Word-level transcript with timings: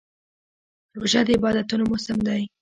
روژه 0.99 1.21
د 1.27 1.29
عبادتونو 1.37 1.83
موسم 1.91 2.17
دی. 2.27 2.41